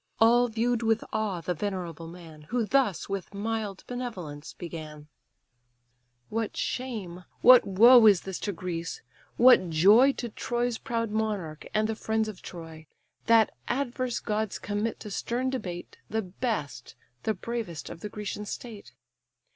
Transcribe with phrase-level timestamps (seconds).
[0.19, 5.09] All view'd with awe the venerable man; Who thus with mild benevolence began:—
[6.29, 9.03] "What shame, what woe is this to Greece!
[9.37, 12.87] what joy To Troy's proud monarch, and the friends of Troy!
[13.27, 18.93] That adverse gods commit to stern debate The best, the bravest, of the Grecian state.